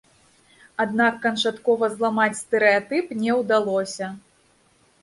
[0.85, 4.15] Аднак канчаткова зламаць стэрэатып не ўдалося.